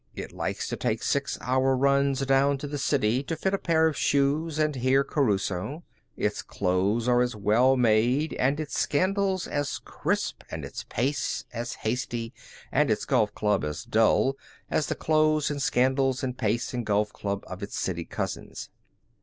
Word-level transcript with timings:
It 0.15 0.31
likes 0.31 0.67
to 0.69 0.75
take 0.75 1.03
six 1.03 1.37
hour 1.41 1.77
runs 1.77 2.25
down 2.25 2.57
to 2.57 2.67
the 2.67 2.79
city 2.79 3.21
to 3.21 3.35
fit 3.35 3.53
a 3.53 3.59
pair 3.59 3.85
of 3.87 3.95
shoes 3.95 4.57
and 4.57 4.73
hear 4.75 5.03
Caruso. 5.03 5.83
Its 6.17 6.41
clothes 6.41 7.07
are 7.07 7.21
as 7.21 7.35
well 7.35 7.77
made, 7.77 8.33
and 8.39 8.59
its 8.59 8.75
scandals 8.75 9.45
as 9.45 9.77
crisp, 9.77 10.41
and 10.49 10.65
its 10.65 10.85
pace 10.85 11.45
as 11.53 11.73
hasty, 11.85 12.33
and 12.71 12.89
its 12.89 13.05
golf 13.05 13.35
club 13.35 13.63
as 13.63 13.83
dull 13.83 14.35
as 14.71 14.87
the 14.87 14.95
clothes, 14.95 15.51
and 15.51 15.61
scandals, 15.61 16.23
and 16.23 16.35
pace, 16.35 16.73
and 16.73 16.83
golf 16.87 17.13
club 17.13 17.43
of 17.45 17.61
its 17.61 17.77
city 17.77 18.03
cousins. 18.05 18.71